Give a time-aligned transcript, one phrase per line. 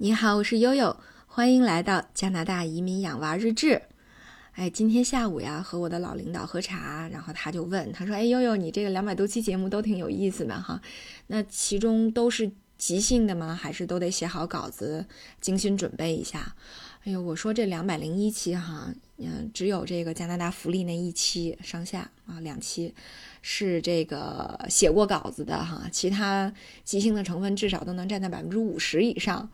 [0.00, 3.82] 你好，我是悠悠，欢迎来到加拿大移民养娃日志。
[4.52, 10.80] 哎，今天下午呀，和我的老领导喝茶，然后他就问，他说：“哎，悠悠，你这个两百多期节目都挺有意思的哈，
[11.26, 13.58] 那其中都是即兴的吗？
[13.60, 15.04] 还是都得写好稿子，
[15.40, 16.54] 精心准备一下？”
[17.02, 22.94] 哎呦，我说这两百零一期哈，嗯，只有这个加拿大福利那一期上下啊，两期
[23.42, 26.52] 是这个写过稿子的哈，其他
[26.84, 29.50] 即兴的成分至少都能占到百分之五十以上。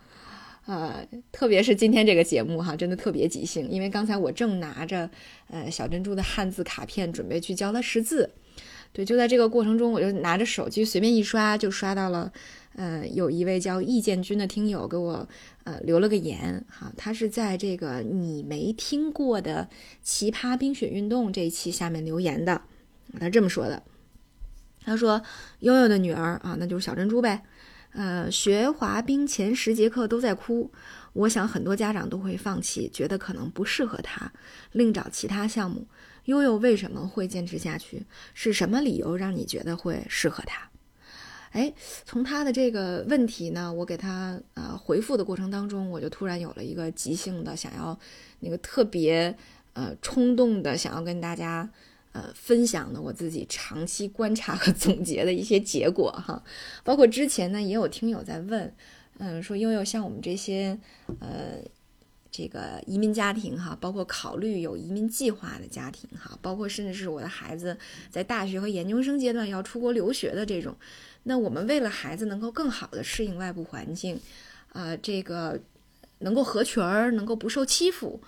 [0.67, 5.11] 呃，特别是今天这个节目哈，真的特别即兴，因为刚才我正拿着
[5.51, 8.31] 呃小珍珠的汉字卡片准备去教他识字，
[8.91, 12.33] 对，就在这个过程中，我就拿着手机随便一刷，就刷到了，
[12.77, 15.29] 呃，有一位叫易建军的听友给我
[15.65, 19.69] 呃留了个言哈，他是在这个你没听过的
[20.03, 22.63] 奇葩冰雪运动这一期下面留言的，
[23.21, 23.83] 他这么说的，
[24.83, 25.23] 他说
[25.59, 27.43] 悠悠的女儿啊，那就是小珍珠呗。
[27.95, 30.69] 呃，学滑冰前十节课都在哭，
[31.13, 34.33] 我想很多家长都会放弃，觉得可能不适合他，
[34.73, 35.87] 另找其他项目。
[36.25, 38.05] 悠悠为什么会坚持下去？
[38.35, 40.69] 是什么理由让你觉得会适合他？
[41.53, 41.73] 哎，
[42.05, 47.97] 从他的这个问题呢，我给他呃回复的过程当中，我就突然有了一个即兴的想要
[48.41, 49.37] 那个特别
[49.75, 51.71] 呃冲动的想要跟大家。
[52.15, 56.41] 呃，分享的我自己长期观察和总结的一些结果哈，
[56.85, 58.73] 包括之前呢也有听友在问，
[59.19, 60.79] 嗯，说悠悠像我们这些
[61.19, 61.59] 呃
[62.31, 67.77] 这个移民家庭哈，包括考虑有移民计划的家庭哈，包括甚至是我的孩子
[68.11, 70.77] 在大学和研究生阶段要出国留学的这种，
[71.25, 74.21] 那我们为了孩子能够更好的适应外部环境，
[74.73, 75.61] 啊，这个
[76.21, 78.23] 能够合群儿，能够不受欺负，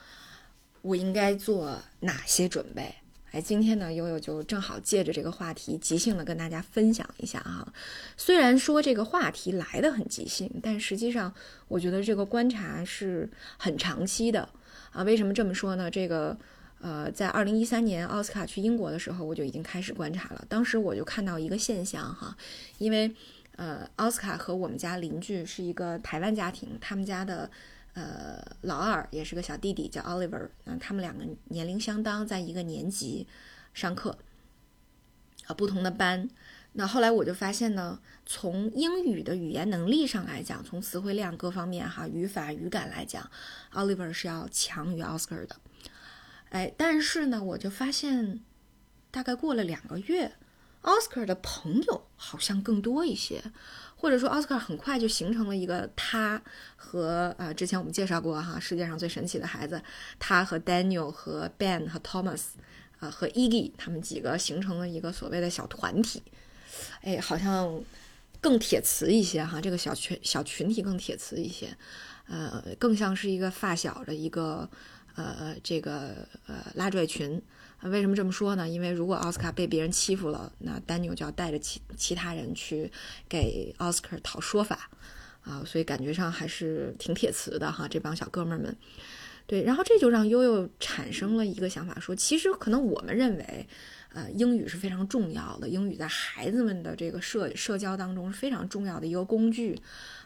[0.82, 2.92] 我应该做哪些准备？
[3.36, 7.70] 哎，今天呢，悠悠就正好借着这个话题，即兴的跟大家分享一下哈。
[8.16, 11.30] 虽然说这个话题来的很即兴，但实际上
[11.68, 13.28] 我觉得这个观察是
[13.58, 14.48] 很长期的
[14.90, 15.02] 啊。
[15.02, 15.90] 为什么这么说呢？
[15.90, 16.34] 这个
[16.80, 20.42] 呃，在二零一三年奥斯卡去英国的时候，我就已经开始观察了。
[20.48, 22.34] 当时我就看到一个现象哈，
[22.78, 23.14] 因为
[23.56, 27.50] 呃，奥斯卡和我们家邻居是一个台湾家庭，他们家的。
[27.96, 30.50] 呃，老二也是个小弟弟，叫 Oliver。
[30.64, 33.26] 那他们两个年龄相当，在一个年级
[33.72, 34.18] 上课，
[35.46, 36.28] 啊，不同的班。
[36.72, 43.30] 那后来我就发现呢，从英语的语言能力上来讲，从词汇量各方面哈，语法语感来讲
[43.72, 45.56] ，Oliver 是要强于 Oscar 的。
[46.50, 48.42] 哎，但是呢，我就发现，
[49.10, 50.32] 大概过了两个月
[50.82, 53.42] ，Oscar 的朋友好像更多一些。
[53.96, 56.40] 或者说，奥斯卡很快就形成了一个他
[56.76, 59.82] 和呃，之前我们介绍过哈，世界上最神奇的孩子，
[60.18, 62.42] 他和 Daniel 和 Ben 和 Thomas
[63.00, 66.22] 啊和 Iggy 他们几个形成了一个所谓的小团体，
[67.00, 67.82] 哎，好像
[68.40, 71.76] 更铁磁一些哈，这个小群小群体更铁磁一些，
[72.28, 74.68] 呃，更像是一个发小的一个
[75.16, 77.42] 呃这个呃拉拽群。
[77.82, 78.66] 为什么这么说呢？
[78.66, 82.90] 因为如果奥斯卡被别人欺负了，那丹尼尔就要带着其其他人去
[83.28, 84.90] 给奥斯卡讨说法
[85.42, 87.86] 啊，所以感觉上还是挺铁磁的哈。
[87.86, 88.74] 这帮小哥们儿们，
[89.46, 93.68] 对，然后这就让悠悠产生了一个想法，说其实可能我们认为，
[94.14, 99.78] 呃，英语是非常重要的，英语在孩子们的这个社社交当中是非常重要的一个工具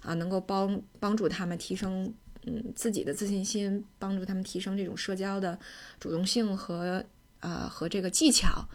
[0.03, 2.15] 啊，能够帮帮助他们提升
[2.47, 5.59] 嗯自己的自信心，帮助他们提升这种社交的
[5.99, 7.05] 主动性和。
[7.41, 8.69] 啊，和这个技巧，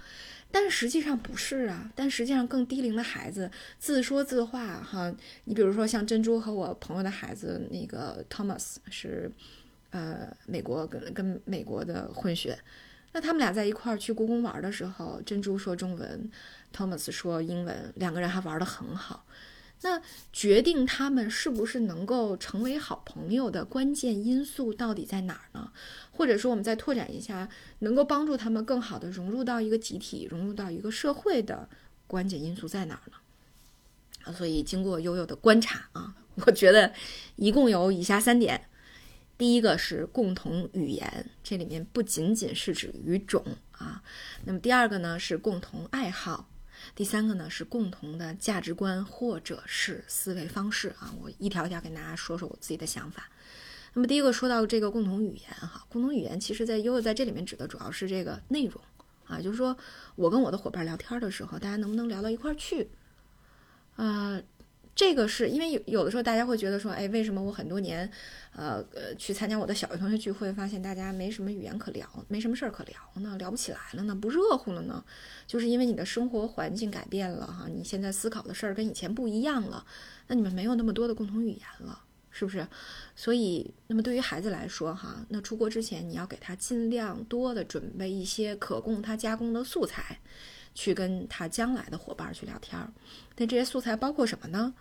[0.52, 1.92] 但实际上不是啊。
[1.94, 9.31] 但实际上，更低龄的孩子自说自话，哈，你比如说像珍珠和我朋友的孩子，那个 Thomas 是，
[9.92, 12.58] 呃，美国跟跟美国的混血，
[13.12, 16.32] 那他们俩在一块儿去故宫玩的时候，珍珠说中文
[16.76, 19.24] ，Thomas 说英文，两个人还玩得很好。
[19.85, 20.01] 那
[20.34, 25.72] 决定他们是不是能够成为好朋友的关键因素到底在哪儿呢？
[26.12, 27.47] 或者说，我们再拓展一下，
[27.79, 31.69] 能够帮助他们更好的融入到一个集体、融入到一个社会的
[32.07, 33.18] 关键因素在哪儿呢？
[34.23, 36.16] 啊，所以经过悠悠的观察啊，
[36.47, 36.91] 我觉得
[37.35, 38.67] 一共有以下三点：
[39.38, 44.02] 第一个是共同语言，这里面不仅仅是指语种啊；
[44.46, 46.49] 那么第二个呢是共同爱好。
[46.96, 53.30] 第三个呢是共同的价值观或者是思维方式啊，我一条一条跟大家说说我自己的想法。
[53.94, 58.82] 那么第一个说到这个共同语言哈，共同语言其实在悠悠在这里面指的主要是这个内容
[59.28, 59.78] 啊，就是说
[60.16, 62.90] 我跟我的伙伴聊天的时候，大家能不能聊到一块儿去？
[63.98, 64.41] 啊。
[64.96, 68.09] 这个是因为有有的时候大家会觉得说，哎，为什么我很多年，
[68.53, 75.03] 呃呃，去参加我的小学同学聚会，发现大家没什么语言可聊，没什么事儿可聊呢，聊不起来了呢，不热乎了呢？
[75.46, 79.86] 就是因为你的生活环境改变了哈，你现在思考的事儿跟以前不一样了，
[80.28, 82.02] 那你们没有那么多的共同语言了，
[82.32, 82.66] 是不是？
[83.18, 90.20] 所以，那么对于孩子来说，哈，那出国之前你要给他尽量多的准备一些可供他加工的素材，
[90.76, 92.94] 去跟他将来的伙伴去聊天儿。
[93.38, 94.72] 那这些素材包括什么呢？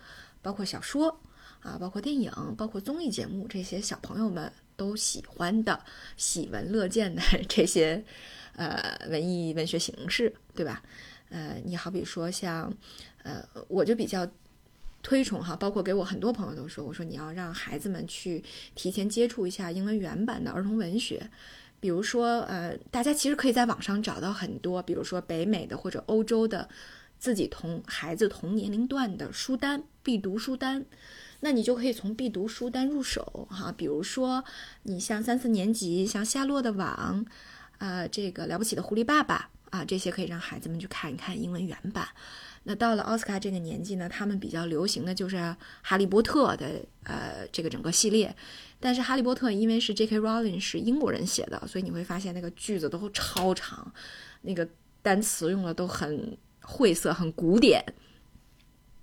[0.42, 1.18] 包括小说
[1.60, 5.82] 啊，包括电影，包括综艺节目，这些小朋友们都喜欢的、
[6.18, 8.04] 喜闻乐见的 这些
[8.54, 10.82] 呃文艺文学形式，对吧？
[11.30, 12.70] 呃，你好比说像，
[13.22, 14.28] 呃，我就比较
[15.02, 18.44] 推崇哈，包括给我很多朋友都说，我说你要让孩子们去
[18.74, 21.30] 提前接触一下英文原版的儿童文学，
[21.84, 26.66] 比如说，呃，大家其实可以在网上找到很多，比如说北美的或者欧洲的
[27.18, 30.86] 自己同孩子同年龄段的书单必读书单，
[31.40, 34.42] 那你就可以从必读书单入手哈，比如说
[34.84, 37.26] 你像三四年级，像夏洛的网，
[37.76, 39.50] 啊，这个了不起的狐狸爸爸。
[39.68, 42.06] 啊，这些可以让孩子们去看一看英文原版。
[42.64, 45.36] 那到了奥斯卡这个年纪呢，他们比较流行的就是
[45.82, 48.34] 《哈利波特》的呃这个整个系列。
[48.80, 50.18] 但是《哈利波特》因为是 J.K.
[50.18, 53.92] Rowling 是英国人写的，所以你会发现那个句子都超长，
[54.42, 54.68] 那个
[55.00, 57.84] 单词用的都很晦涩、很古典。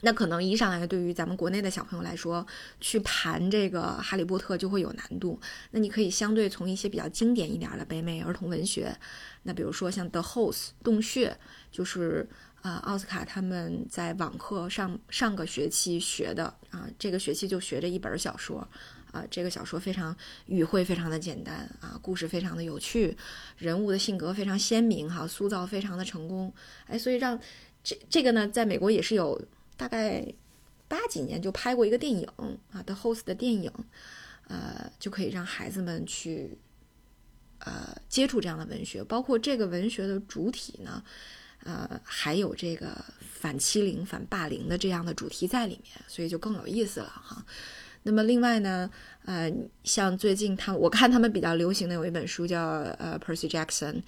[0.04, 2.46] 那可能一上来，对于咱们国内的小朋友来说，
[2.80, 5.40] 去盘这个《哈利波特》就会有难度。
[5.70, 8.98] 那你可以相对从一些比较经典一点的北美儿童文学，
[9.44, 11.38] 那比如说像《The House》洞穴，
[11.72, 12.28] 就是
[12.62, 18.68] 啊奥斯卡他们在网课上上个学期学的啊，这个学期就学这一本小说
[19.12, 20.16] 啊，这个小说非常
[20.46, 23.18] 语汇非常的简单啊，故事非常的有趣，
[23.58, 26.54] 人物的性格非常鲜明哈，塑造非常的成功，
[26.88, 27.40] 哎，所以让
[27.84, 29.42] 这这个呢，在美国也是有。
[29.78, 30.24] 大概
[30.88, 32.24] 八几年就拍过一个电影
[32.72, 33.72] 啊，《The Host》的电影，
[34.48, 36.56] 呃，就可以让孩子们去
[37.58, 41.04] 呃接触这样的文学，包括这个文学的主体呢，
[41.64, 47.46] 呃，还有这个反欺凌、反霸凌的这样的主题在里面，所以就更有意思了哈。
[48.04, 48.90] 那么另外呢，
[49.26, 49.52] 呃，
[49.84, 52.62] 像最近他我看他们比较流行的有一本书叫
[52.98, 54.02] 呃 Percy Jackson，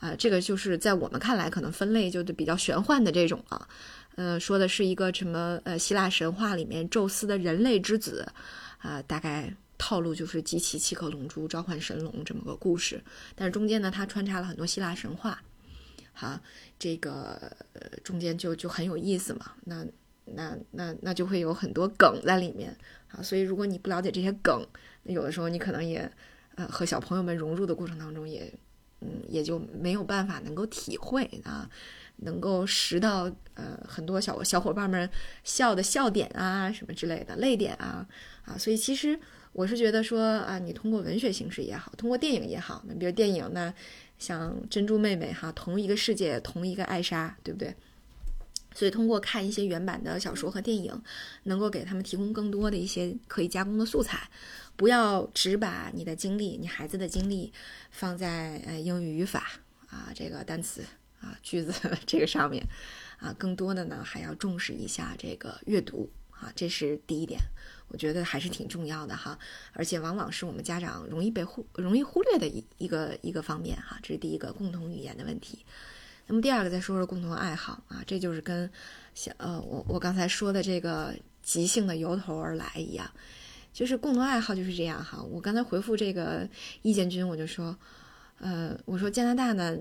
[0.00, 3.68] 啊，这个就是在我们看来可能分类就比较玄幻的这种了。
[4.16, 5.60] 呃，说的是一个什么？
[5.64, 8.26] 呃，希腊神话里面宙斯的人类之子，
[8.78, 13.02] 啊，大概套路就是集齐七颗龙珠召唤神龙这么个故事。
[13.34, 15.42] 但是中间呢，它穿插了很多希腊神话，
[16.14, 16.40] 哈，
[16.78, 17.54] 这个
[18.02, 19.52] 中间就就很有意思嘛。
[19.64, 19.84] 那
[20.24, 22.74] 那那那就会有很多梗在里面
[23.08, 23.20] 啊。
[23.22, 24.66] 所以如果你不了解这些梗，
[25.02, 26.10] 有的时候你可能也
[26.54, 28.50] 呃和小朋友们融入的过程当中也
[29.00, 31.68] 嗯也就没有办法能够体会啊。
[32.18, 33.24] 能够识到
[33.54, 35.10] 呃很多小小伙伴们
[35.42, 38.06] 笑的笑点啊什么之类的泪点啊
[38.44, 39.18] 啊，所以其实
[39.54, 43.72] 我是觉得说啊，你通过文学形式也好，通过电影也好，那比如电影呢，
[44.18, 47.74] 像珍珠妹妹哈，同一个世界，同一个艾莎，对不对？
[48.74, 51.02] 所以通过看一些原版的小说和电影，
[51.44, 54.28] 能够给他们提供更多的一些可以加工的素材，
[54.76, 57.52] 不要只把你的精力，你孩子的精力
[57.90, 59.52] 放在呃英语语法
[59.88, 60.82] 啊这个单词。
[61.20, 61.72] 啊，句子
[62.04, 62.62] 这个上面，
[63.18, 67.40] 啊，更多的呢还要重视一下这个阅读啊，这是第一点，
[67.88, 69.38] 我觉得还是挺重要的哈，
[69.72, 75.58] 而且往往是我们家长容易被忽容易忽略的一一个一个方面哈，这是第一个共同语言的问题。
[76.26, 78.70] 那么第二个再说说共同爱好啊，这就是跟
[79.14, 83.10] 像呃我我刚才说的这个即兴的由头而来一样，
[83.72, 85.22] 就是共同爱好就是这样哈。
[85.22, 86.48] 我刚才回复这个
[86.82, 87.76] 意见君，我就说。
[88.38, 89.78] 呃，我说加拿大呢，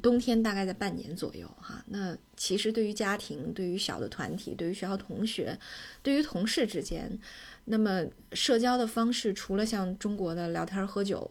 [0.00, 1.84] 冬天大概在半年左右哈。
[1.88, 5.58] 那其实对于家庭、对于小的团体、对于学校同学、
[6.02, 7.18] 对于同事之间，
[7.66, 11.30] 那么社交的方式，除了像中国的聊天、喝酒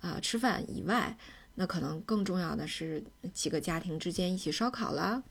[0.00, 1.16] 啊、吃饭以外，
[1.54, 5.22] 那可能更重要的是几个家庭之间一起烧烤啦，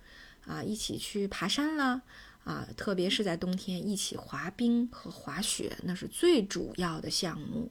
[0.47, 2.01] 啊，一起去爬山啦，
[2.45, 7.69] 啊，特别是在冬天一起滑冰和滑雪，那是最主要的项目。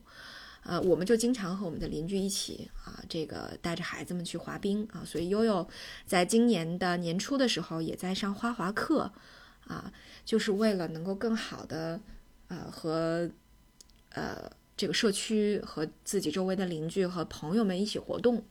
[0.64, 5.68] 呃，我们就经常和我们的邻居一起啊，这个带着孩子们去滑冰啊，所以悠悠
[6.06, 9.10] 在今年的年初的时候也在上花滑课，
[9.66, 9.92] 啊，
[10.24, 12.00] 就是为了能够更好的
[12.46, 13.28] 呃和
[14.10, 18.44] 呃这个社区和自己周围的邻居和朋友们一起活动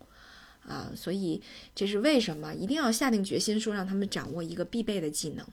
[0.68, 1.42] 啊，所以
[1.74, 5.48] 这是为什么一定要下定决心说让他们掌握一个必备的技能，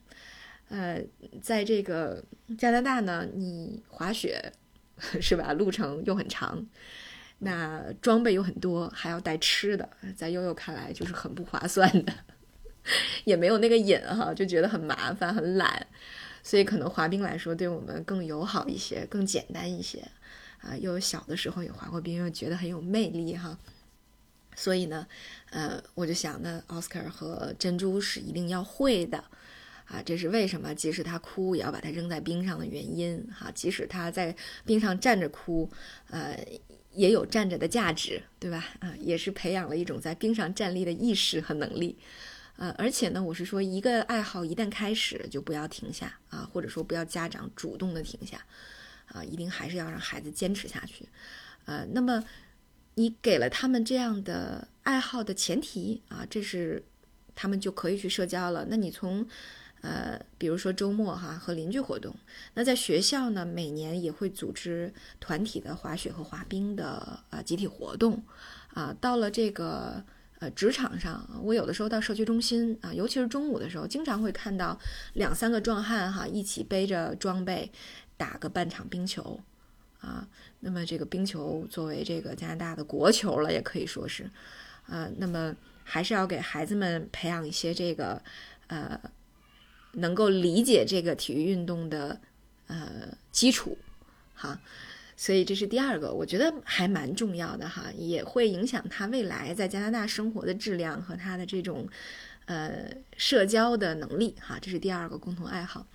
[0.70, 1.00] 呃，
[1.40, 2.24] 在这个
[2.58, 4.52] 加拿大呢，你滑雪。
[5.20, 5.52] 是吧？
[5.52, 6.66] 路程又很长，
[7.38, 12.12] 那装备又很多，还要带吃的，在悠悠看来就是很不划算的，
[13.24, 15.86] 也没有那个瘾哈，就觉得很麻烦、很懒，
[16.42, 20.00] 所以可能滑冰来说对我们更友好一些、更简单一些
[20.60, 20.76] 啊。
[20.76, 23.58] 悠悠小的时候也滑过冰，又觉得很有魅力哈，
[24.56, 25.06] 所以呢，
[25.50, 29.22] 呃，我就想呢，奥斯卡和珍珠是一定要会的
[29.88, 30.74] 啊，这是为什么？
[30.74, 33.50] 即使他哭，也要把他扔在冰上的原因哈。
[33.54, 35.68] 即使他在冰上站着哭，
[36.10, 36.38] 呃，
[36.92, 38.64] 也有站着的价值，对吧？
[38.80, 41.96] 啊，也是培养了一种在冰上站立的意识和能力。
[42.56, 48.44] 呃，而且呢，我是说，一个爱好一旦开始，就不要停下啊，或者说不要家长主动的停下
[49.06, 51.08] 啊，一定还是要让孩子坚持下去。
[51.64, 52.22] 呃，那么
[52.96, 56.84] 你给了他们这样的爱好的前提啊，这是
[57.34, 58.66] 他们就可以去社交了。
[58.68, 59.24] 那你从
[59.80, 62.14] 呃，比如说周末哈和邻居活动，
[62.54, 68.22] 那在学校呢，每年也会组织团体的滑雪和滑冰的呃集体活动
[68.74, 70.04] 啊，到了这个。
[70.40, 74.78] 呃，职场上，我有的时候到社区中心啊，尤其是中午的时候，经常会看到
[75.14, 77.68] 两三个壮汉哈，一起背着装备
[78.16, 79.40] 打个半场冰球，
[79.98, 80.28] 啊，
[80.60, 84.30] 那么这个冰球作为这个加拿大的国球了，也可以说是，
[84.86, 88.22] 呃，那么还是要给孩子们培养一些这个
[88.68, 88.96] 呃，
[89.92, 92.20] 能够理解这个体育运动的
[92.66, 93.78] 呃基础，
[94.34, 94.60] 哈。
[95.20, 101.88] 所以这是第二个，我觉得还蛮重要的哈，也会影响他未来在加拿大生活的质量和他的这种，
[102.44, 104.60] 呃，社交的能力哈。
[104.62, 105.88] 这是第二个共同爱好。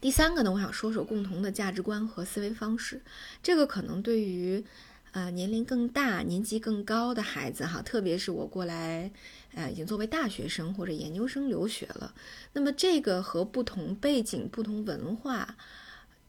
[0.00, 3.00] 第三个呢，我想说说共同的价值观和思维方式。
[3.40, 4.64] 这个可能对于
[5.12, 9.12] 呃年龄更大、年纪更高的孩子哈，特别是我过来
[9.54, 12.14] 呃已经作为大学生或者研究生留学了，
[12.52, 15.56] 那么这个和不同背景、不同文化。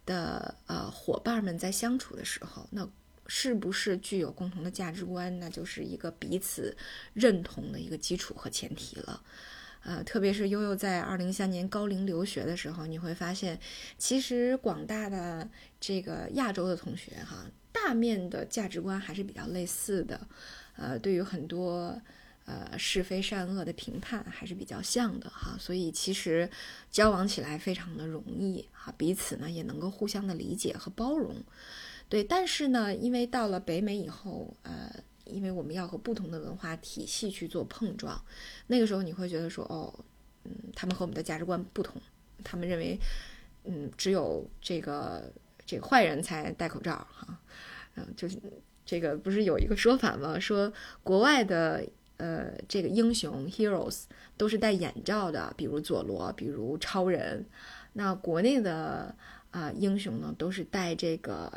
[0.06, 2.86] 的呃伙伴们在相处的时候，那
[3.25, 5.39] 是不是具有共同的价值观？
[5.39, 6.75] 那就是一个彼此
[7.13, 9.24] 认同的一个基础和前提了。
[9.84, 13.58] 呃，特别是悠悠在二零一三年高龄留学的时候，你会发现，
[13.98, 15.50] 其实广大的
[15.80, 20.20] 这个亚洲的同学哈，大面的价值观还是比较类似的。
[20.75, 21.98] 呃，对于很多。
[22.46, 26.50] 呃，是非善恶的评判还是比较像的哈，所以其实
[26.92, 31.42] 交往起来非常的容易哈，彼此呢也能够互相的理解和包容，
[32.10, 32.22] 对。
[32.22, 38.22] 但是呢，因为到了北美以后，呃，因为我们要和不同的文化体系去做碰撞，
[38.68, 40.04] 那个时候你会觉得说，哦，
[40.44, 42.02] 嗯，他们和我们的价值观不同，
[42.44, 43.00] 他们认为，
[43.64, 45.32] 嗯，只有这个
[45.66, 47.40] 这个坏人才戴口罩哈，
[47.96, 48.38] 嗯，就是
[48.86, 50.38] 这个不是有一个说法吗？
[50.38, 50.74] 说
[51.04, 51.88] 国外的。
[52.17, 54.03] 呃，这个英雄 heroes
[54.38, 57.46] 都是戴眼罩的，比如佐罗，比如超人。
[57.93, 59.13] 那国内的
[59.51, 61.51] 啊英雄呢，都是戴这个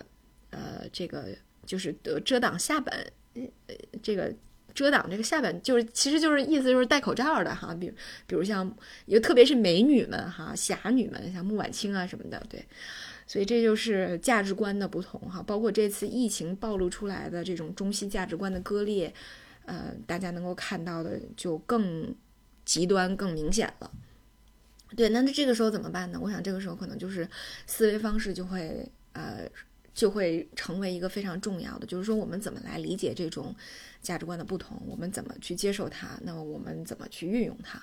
[0.50, 1.28] 呃这个
[1.64, 1.94] 就是
[2.24, 3.12] 遮挡下本，
[3.66, 4.34] 呃这个
[4.74, 7.74] 遮挡这个下本，就是其实就是意思就是戴口罩的哈。
[7.74, 7.92] 比
[8.26, 8.74] 比如像
[9.06, 12.64] 有特别是美女们哈，侠女们像穆婉清啊什么的，对。
[13.26, 19.12] 所以这就是价值观的不同哈，包括这次疫情暴露出来的这种中西价值观的割裂。
[19.66, 22.14] 呃，大家能够看到的就更
[22.64, 23.90] 极端、更明显了。
[24.96, 26.18] 对，那那这个时候怎么办呢？
[26.22, 27.28] 我想这个时候可能就是
[27.66, 29.46] 思维方式就会呃
[29.92, 33.54] 就会成为一个非常重要的，就是说我们怎么来理解这种
[34.00, 37.82] 价值观的不同，我们怎么去接受它，那么我们怎么去运用它，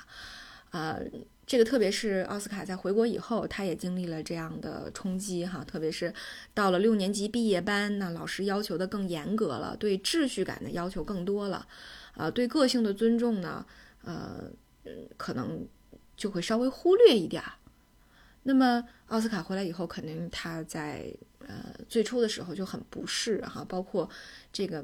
[0.71, 0.97] 啊。
[1.45, 5.61] 这个特别是奥斯卡在回国以后，他也经历了这样的冲击哈。
[5.65, 6.11] 特别是
[6.53, 11.67] 到了六年级毕业班，那老师要求的更严格了，对秩序感的要求更多了，
[12.13, 13.65] 啊，对个性的尊重呢，
[14.03, 14.49] 呃，
[15.17, 15.67] 可能
[16.15, 17.51] 就会稍微忽略一点儿。
[18.43, 21.13] 那么奥斯卡回来以后，肯定他在
[21.45, 24.09] 呃最初的时候就很不适哈，包括
[24.53, 24.83] 这个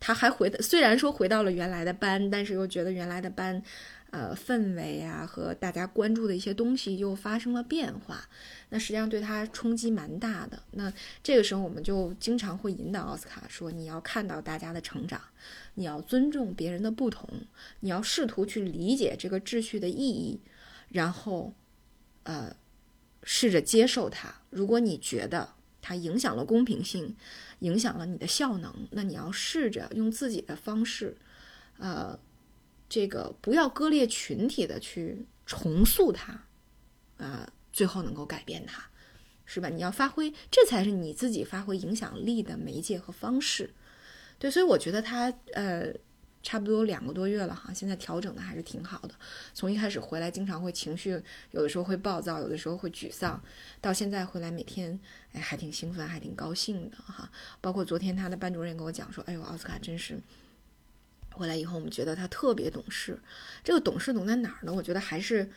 [0.00, 3.62] 他还回虽然说回到了原来的班，但是又觉得原来的班。
[4.10, 8.28] 呃，氛围啊和大家关注的一些东西又发生了变化，
[8.70, 10.60] 那实际上对他冲击蛮大的。
[10.72, 15.20] 那这个时候，我们就经常会引导奥斯卡说：“你要看到大家的成长，
[15.74, 17.28] 你要尊重别人的不同，
[17.78, 20.40] 你要试图去理解这个秩序的意义，
[20.88, 21.54] 然后，
[22.24, 22.56] 呃，
[23.22, 24.34] 试着接受它。
[24.50, 25.50] 如果你觉得
[25.80, 27.14] 它影响了公平性，
[27.60, 31.16] 影响了你的效能，那你要试着用自己的方式，
[31.78, 32.18] 呃。”
[32.90, 36.42] 这个不要割裂群体的去重塑它，
[37.18, 38.82] 呃，最后能够改变它，
[39.46, 39.68] 是吧？
[39.68, 43.72] 你要发挥，这才是你自己发挥影响力的媒介和方式。
[44.40, 45.94] 对，所以我觉得他呃，
[46.42, 49.14] 差不多两个多月了哈，现在调整的还是挺好的。
[49.54, 53.40] 从一开始回来，经常会情绪，有的时候会暴躁，有的时候会沮丧，
[53.80, 54.98] 到现在回来每天，
[55.32, 57.30] 哎，还挺兴奋，还挺高兴的哈。
[57.60, 60.20] 包括昨天他的班主任跟我讲说，哎呦，奥斯卡真是。
[61.40, 63.18] 回来以后，我们觉得他特别懂事。
[63.64, 64.74] 这个懂事懂在哪儿呢？
[64.74, 65.50] 我觉得还是，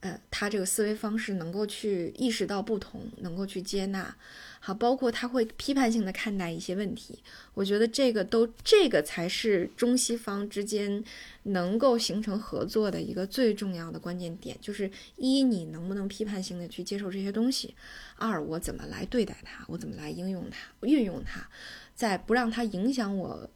[0.00, 4.16] 呃，他这个思维方式能够去意识到不同，能够去接纳，
[4.58, 7.20] 好，包括他会批判性的看待一些问题。
[7.54, 11.02] 我觉得这个都，这个才是中西方之间
[11.44, 17.74] 能够形成合作的一个最重要的关键点，就是一，你能不能批判性的去接受这些东西；
[18.16, 21.48] 二，我怎么来对待它，我怎么来应用它、运用它，
[21.94, 23.48] 在不让它影响我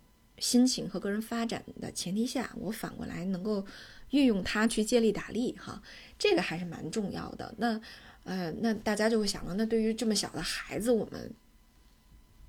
[0.42, 3.64] 心情和个人发展的前提下，我反过来能够。
[4.12, 5.82] 运用它去借力打力，哈，
[6.18, 7.54] 这个还是蛮重要的。
[7.56, 7.80] 那，
[8.24, 11.32] 呃，那大家就会想了，那对于这么小的孩子，我们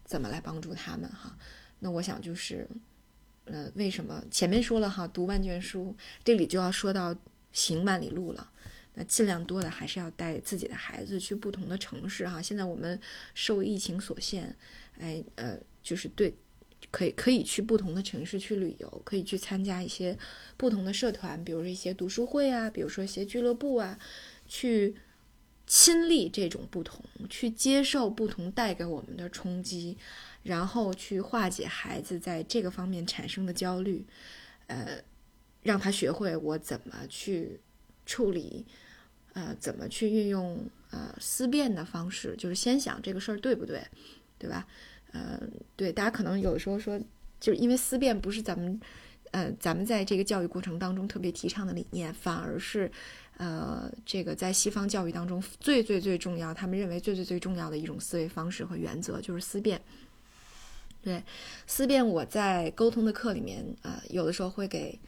[0.04, 1.38] 怎么来帮助他们，哈？
[1.80, 2.68] 那我想就是，
[3.46, 7.16] 呃，为什么前面说了哈，读万卷书，这里就要说到
[7.54, 8.52] 行万里路了。
[8.96, 12.42] 那尽量多的还是要带自己的孩子去不同的城市，哈。
[12.42, 13.00] 现在我们
[13.34, 14.54] 受疫情所限，
[15.00, 16.36] 哎，呃，就是对。
[16.94, 20.16] 可以可以去不同的城市去旅游，可以去参加一些
[20.58, 23.98] 不同的社团，比如说一些读书会啊，比如说一些俱乐部啊，
[24.48, 24.96] 去
[25.66, 29.98] 亲历这种不同，去接受不同带给我们的冲击，
[30.44, 34.06] 然后去化解孩子在这个方面产生的焦虑，
[34.68, 35.02] 呃，
[35.64, 37.60] 让他学会我怎么去
[38.06, 38.68] 处理，
[39.34, 43.82] 呃，怎么去运用呃思辨的方式，就是先想这个事儿对不对，
[44.38, 44.68] 对吧？
[45.14, 45.40] 呃，
[45.76, 47.00] 对，大家可能有的时候说，
[47.40, 48.80] 就是因为思辨不是咱们，
[49.32, 52.92] 呃，咱们在这个教育过程当中特别提倡的理念，反而是，
[53.38, 59.80] 呃，这个在西方教育当中最最最重要，他们认为最最最重要的一种思维方式和原则就是思辨。
[61.04, 61.24] 对，
[61.68, 65.00] 思辨，我在沟通的课里面啊，有的时候会给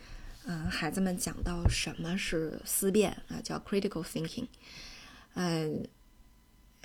[0.45, 4.45] 嗯孩子们讲到什么是思辨啊，叫 critical thinking，
[5.33, 5.83] 嗯。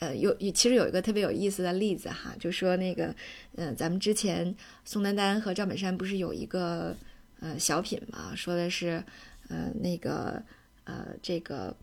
[0.01, 3.15] 呃有其实有一个特别有意思的例子哈，就说那个，
[3.55, 4.55] 嗯，咱们之前
[4.85, 6.97] 宋丹丹和赵本山不是有一个
[7.39, 9.05] 呃小品嘛，说的是，
[9.49, 10.43] 呃，那个
[10.85, 11.77] 呃这个，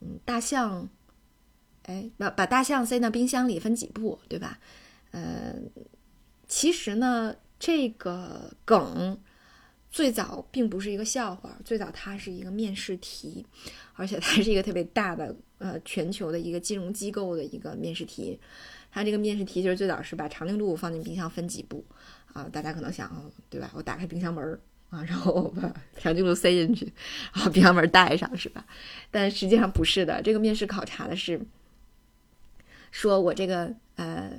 [0.00, 0.88] 嗯，大象，
[1.84, 4.58] 哎，把把大象塞到冰箱里分几步，对吧？
[5.12, 5.54] 呃，
[6.48, 9.18] 其实呢，这个梗。
[9.90, 13.44] 最早并不是一个笑话，最早它是一个面试题，
[13.94, 18.38] 而且它是一个特别大的呃全球的一个金融机构的一个面试题。
[18.90, 21.84] 它这个面试题就是最早是把长颈鹿放进冰箱分几步
[22.32, 22.48] 啊？
[22.52, 23.70] 大家可能想，对吧？
[23.74, 24.60] 我打开冰箱门
[24.90, 26.84] 啊，然后把长颈鹿塞进去，
[27.34, 28.64] 然后，冰箱门带上是吧？
[29.10, 31.40] 但实际上不是的，这个面试考察的是
[32.90, 34.32] 说我这个呃。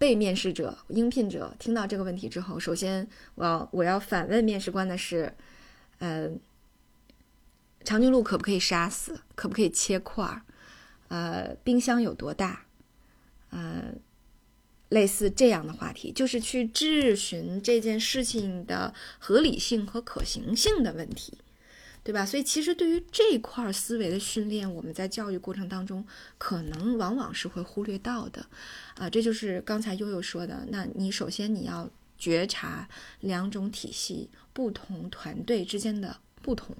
[0.00, 5.30] 被面试者、应聘者听到这个问题之后，首先我要我要反问面试官的是，
[5.98, 6.30] 呃，
[7.84, 9.20] 长颈鹿可不可以杀死？
[9.34, 10.40] 可不可以切块？
[11.08, 12.64] 呃，冰箱有多大？
[13.50, 13.92] 呃，
[14.88, 21.36] 类似这样的话题，就是去质询这件事情的合理性和可行性的问题。
[22.02, 22.24] 对吧？
[22.24, 26.04] 所以其实对于这块思维的训练，我们在教育过程当中
[26.38, 28.46] 可能往往是会忽略到的，
[28.96, 30.66] 啊，这就是刚才悠悠说的。
[30.68, 32.88] 那你首先你要觉察
[33.20, 36.74] 两种体系、不同团队之间的不同。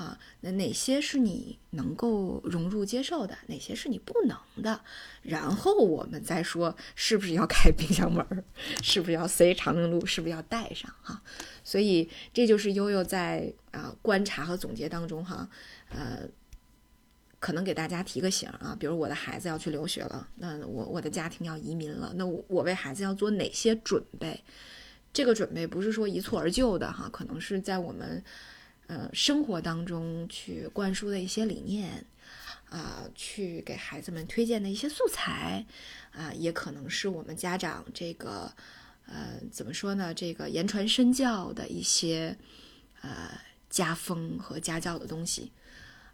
[0.00, 4.80] 啊，那哪些是你能够融入接受的，哪些是你不能的？
[5.20, 8.24] 然后我们再说是不是要 开冰箱门，
[8.82, 11.22] 是不是要塞长颈鹿，是不是要带上哈？
[11.62, 15.46] 所以这就是悠悠在啊观察和总结当中哈，
[15.90, 16.26] 呃，
[17.38, 24.42] 可能给大家提个醒啊，比如我的孩子要去留学了，那我我的家庭要移民了，那我为孩子要做哪些准备？
[25.12, 28.24] 这个准备不是说一蹴而就的哈，可能是在我们。
[28.90, 32.04] 呃，生活当中去灌输的一些理念，
[32.68, 35.64] 啊，去给孩子们推荐的一些素材，
[36.10, 38.52] 啊，也可能是我们家长这个，
[39.06, 40.12] 呃，怎么说呢？
[40.12, 42.36] 这个言传身教的一些，
[43.02, 43.30] 呃，
[43.68, 45.52] 家风和家教的东西，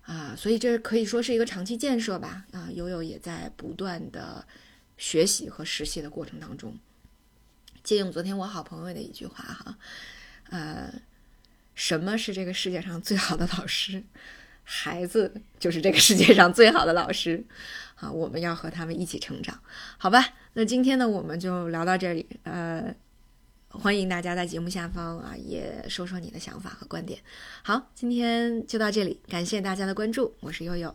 [0.02, 2.44] 啊，所以这可以说是一个长期建设吧。
[2.52, 4.46] 啊，悠悠也在不断的
[4.98, 6.78] 学习和实习的过程当中，
[7.82, 9.78] 借用昨天我好朋友的一句话哈，
[10.50, 10.92] 呃。
[11.76, 14.02] 什么是这个世界上最好的老师？
[14.68, 17.44] 孩子就是这个世界上最好的老师。
[17.94, 19.58] 啊，我们要和他们一起成长，
[19.96, 20.34] 好吧？
[20.52, 22.26] 那今天呢，我们就聊到这里。
[22.42, 22.94] 呃，
[23.70, 27.20] 欢迎大家在节目下方啊，也说说你的想法和观点。
[27.62, 30.94] 好，今天就到这里，感谢大家的关注，我是悠悠。